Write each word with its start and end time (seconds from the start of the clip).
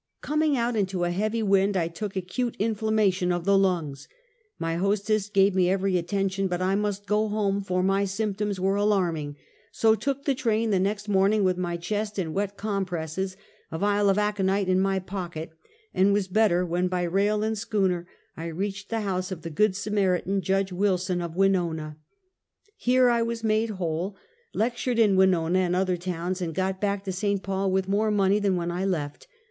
Coming 0.21 0.57
out 0.57 0.75
into 0.75 1.03
a 1.03 1.11
heavy 1.11 1.43
wind, 1.43 1.77
I 1.77 1.87
took 1.87 2.15
acute 2.15 2.55
inflammation 2.57 3.31
of 3.31 3.45
the 3.45 3.55
lungs. 3.55 4.07
My 4.57 4.77
hostess 4.77 5.29
gave 5.29 5.53
me 5.53 5.69
every 5.69 5.95
attention; 5.95 6.47
but 6.47 6.59
I 6.59 6.73
must 6.73 7.05
go 7.05 7.25
go 7.27 7.29
home 7.29 7.61
for 7.61 7.83
my 7.83 8.05
symptoms 8.05 8.59
were 8.59 8.73
alarming, 8.75 9.35
so 9.71 9.93
took 9.93 10.25
the 10.25 10.33
train 10.33 10.71
the 10.71 10.79
next 10.79 11.07
morning, 11.07 11.43
with 11.43 11.55
my 11.55 11.77
chest 11.77 12.17
in 12.17 12.33
wet 12.33 12.57
com 12.57 12.83
presses, 12.83 13.37
a 13.71 13.77
viol 13.77 14.09
of 14.09 14.17
aconite 14.17 14.67
in 14.67 14.79
my 14.81 14.97
pocket, 14.97 15.51
and 15.93 16.13
was 16.13 16.27
better 16.27 16.65
when 16.65 16.87
by 16.87 17.03
rail 17.03 17.43
and 17.43 17.55
schooner 17.55 18.07
I 18.35 18.47
reached 18.47 18.89
the 18.89 19.01
house 19.01 19.31
of 19.31 19.43
the 19.43 19.51
good 19.51 19.75
Samaritan, 19.75 20.41
Judge 20.41 20.73
Wilson, 20.73 21.21
of 21.21 21.35
Winona. 21.35 21.97
Here 22.75 23.07
I 23.11 23.21
was 23.21 23.43
made 23.43 23.69
whole, 23.77 24.15
lectured 24.55 24.97
in 24.97 25.15
Winona 25.15 25.59
and 25.59 25.75
other 25.75 25.95
towns, 25.95 26.41
and 26.41 26.55
got 26.55 26.81
back 26.81 27.03
to 27.03 27.11
St. 27.11 27.43
Paul 27.43 27.71
with 27.71 27.87
more 27.87 28.09
money 28.09 28.39
than 28.39 28.55
when 28.55 28.71
I 28.71 28.83
left. 28.83 29.27